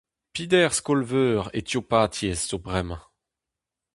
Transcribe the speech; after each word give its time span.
Peder 0.33 0.71
skol-veur 0.77 1.43
Etiopatiezh 1.59 2.43
zo 2.49 2.57
bremañ. 2.65 3.01